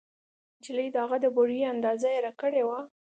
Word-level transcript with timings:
نجلۍ 0.57 0.87
د 0.91 0.95
هغه 1.03 1.17
د 1.21 1.25
بورې 1.35 1.57
اندازه 1.73 2.07
هېره 2.15 2.31
کړې 2.41 2.63
وه 2.67 2.79